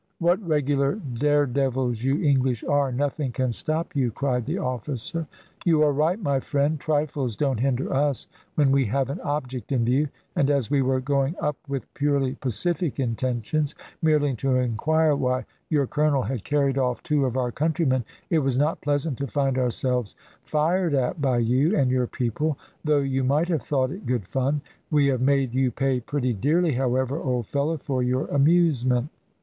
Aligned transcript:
"What 0.17 0.41
regular 0.41 0.95
daredevils 0.95 2.03
you 2.03 2.23
English 2.23 2.63
are, 2.63 2.91
nothing 2.91 3.31
can 3.31 3.53
stop 3.53 3.95
you," 3.95 4.09
cried 4.09 4.47
the 4.47 4.57
officer. 4.57 5.27
"You 5.63 5.83
are 5.83 5.93
right, 5.93 6.19
my 6.19 6.39
friend; 6.39 6.79
trifles 6.79 7.35
don't 7.35 7.59
hinder 7.59 7.93
us 7.93 8.27
when 8.55 8.71
we 8.71 8.85
have 8.85 9.11
an 9.11 9.19
object 9.21 9.71
in 9.71 9.85
view; 9.85 10.07
and 10.35 10.49
as 10.49 10.71
we 10.71 10.81
were 10.81 11.01
going 11.01 11.35
up 11.39 11.55
with 11.67 11.93
purely 11.93 12.33
pacific 12.33 12.99
intentions, 12.99 13.75
merely 14.01 14.33
to 14.37 14.55
inquire 14.55 15.15
why 15.15 15.45
your 15.69 15.85
colonel 15.85 16.23
had 16.23 16.43
carried 16.43 16.79
off 16.79 17.03
two 17.03 17.25
of 17.25 17.37
our 17.37 17.51
countrymen, 17.51 18.03
it 18.31 18.39
was 18.39 18.57
not 18.57 18.81
pleasant 18.81 19.19
to 19.19 19.27
find 19.27 19.59
ourselves 19.59 20.15
fired 20.41 20.95
at 20.95 21.21
by 21.21 21.37
you 21.37 21.77
and 21.77 21.91
your 21.91 22.07
people, 22.07 22.57
though 22.83 23.01
you 23.01 23.23
might 23.23 23.49
have 23.49 23.61
thought 23.61 23.91
it 23.91 24.07
good 24.07 24.25
fun. 24.27 24.61
We 24.89 25.05
have 25.09 25.21
made 25.21 25.53
you 25.53 25.69
pay 25.69 25.99
pretty 25.99 26.33
dearly, 26.33 26.71
however, 26.73 27.19
old 27.21 27.45
fellow, 27.45 27.77
for 27.77 28.01
your 28.01 28.25
amusement." 28.29 29.09